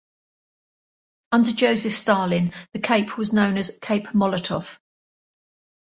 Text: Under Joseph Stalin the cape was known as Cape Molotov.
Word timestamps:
Under 1.31 1.51
Joseph 1.51 1.93
Stalin 1.93 2.53
the 2.73 2.79
cape 2.79 3.19
was 3.19 3.33
known 3.33 3.55
as 3.55 3.77
Cape 3.83 4.07
Molotov. 4.15 4.79